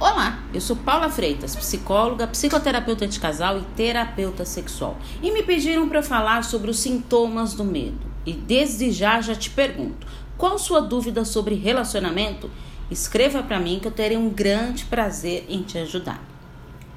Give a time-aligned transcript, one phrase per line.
[0.00, 4.96] Olá, eu sou Paula Freitas, psicóloga, psicoterapeuta de casal e terapeuta sexual.
[5.20, 7.98] E me pediram para falar sobre os sintomas do medo.
[8.24, 10.06] E desde já já te pergunto:
[10.36, 12.48] qual sua dúvida sobre relacionamento?
[12.88, 16.22] Escreva para mim que eu terei um grande prazer em te ajudar.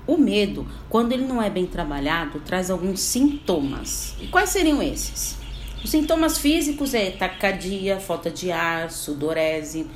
[0.06, 4.16] O medo, quando ele não é bem trabalhado, traz alguns sintomas.
[4.22, 5.42] E quais seriam esses?
[5.84, 9.88] Os sintomas físicos é taquicardia, falta de ar, sudorese.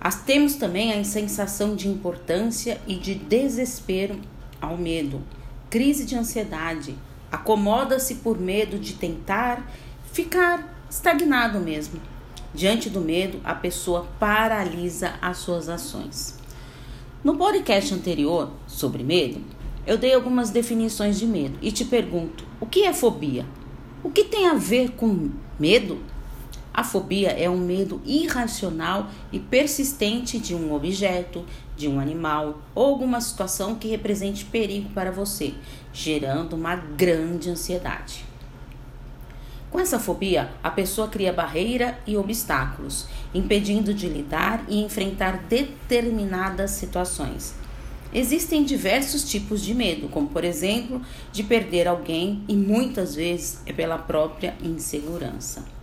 [0.00, 4.20] As, temos também a sensação de importância e de desespero
[4.60, 5.22] ao medo,
[5.70, 6.96] crise de ansiedade,
[7.30, 9.70] acomoda-se por medo de tentar
[10.12, 12.00] ficar estagnado mesmo.
[12.54, 16.38] Diante do medo, a pessoa paralisa as suas ações.
[17.22, 19.40] No podcast anterior sobre medo,
[19.86, 23.44] eu dei algumas definições de medo e te pergunto: o que é fobia?
[24.02, 25.98] O que tem a ver com medo?
[26.76, 31.42] A fobia é um medo irracional e persistente de um objeto,
[31.74, 35.54] de um animal ou alguma situação que represente perigo para você,
[35.90, 38.26] gerando uma grande ansiedade.
[39.70, 46.72] Com essa fobia, a pessoa cria barreira e obstáculos, impedindo de lidar e enfrentar determinadas
[46.72, 47.54] situações
[48.14, 53.72] Existem diversos tipos de medo, como por exemplo, de perder alguém e muitas vezes é
[53.72, 55.75] pela própria insegurança.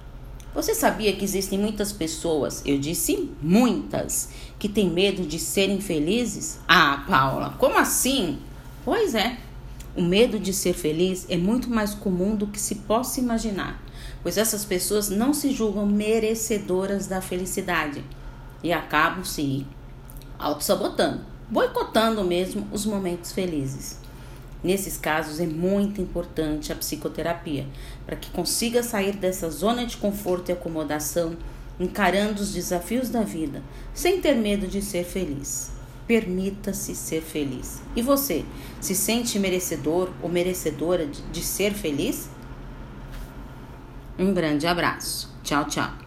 [0.54, 6.60] Você sabia que existem muitas pessoas, eu disse muitas, que têm medo de serem felizes?
[6.68, 8.40] Ah, Paula, como assim?
[8.86, 9.38] Pois é.
[9.96, 13.84] O medo de ser feliz é muito mais comum do que se possa imaginar,
[14.22, 18.04] pois essas pessoas não se julgam merecedoras da felicidade
[18.64, 19.66] e acabam se
[20.40, 24.00] auto-sabotando boicotando mesmo os momentos felizes.
[24.64, 27.68] Nesses casos é muito importante a psicoterapia
[28.06, 31.36] para que consiga sair dessa zona de conforto e acomodação,
[31.80, 33.62] encarando os desafios da vida,
[33.94, 35.72] sem ter medo de ser feliz.
[36.08, 37.82] Permita-se ser feliz.
[37.96, 38.46] E você,
[38.80, 42.30] se sente merecedor ou merecedora de, de ser feliz?
[44.18, 45.34] Um grande abraço.
[45.44, 46.03] Tchau, tchau.